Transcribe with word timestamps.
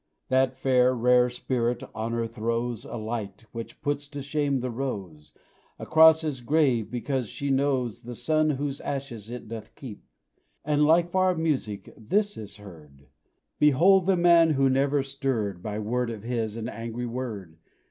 That 0.29 0.57
fair, 0.57 0.95
rare 0.95 1.29
spirit, 1.29 1.83
Honour, 1.93 2.25
throws 2.25 2.85
A 2.85 2.95
light, 2.97 3.45
which 3.51 3.83
puts 3.83 4.07
to 4.07 4.23
shame 4.23 4.61
the 4.61 4.71
rose, 4.71 5.31
Across 5.77 6.21
his 6.21 6.41
grave, 6.41 6.89
because 6.89 7.29
she 7.29 7.51
knows 7.51 8.01
The 8.01 8.15
son 8.15 8.49
whose 8.49 8.81
ashes 8.81 9.29
it 9.29 9.47
doth 9.47 9.75
keep; 9.75 10.03
And, 10.65 10.85
like 10.85 11.11
far 11.11 11.35
music, 11.35 11.93
this 11.95 12.35
is 12.35 12.57
heard 12.57 13.09
"Behold 13.59 14.07
the 14.07 14.17
man 14.17 14.49
who 14.53 14.71
never 14.71 15.03
stirred, 15.03 15.61
By 15.61 15.77
word 15.77 16.09
of 16.09 16.23
his, 16.23 16.57
an 16.57 16.67
angry 16.67 17.05
word! 17.05 17.59